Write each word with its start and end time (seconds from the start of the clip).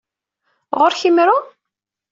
Ɣer-k 0.79 1.01
imru? 1.09 1.37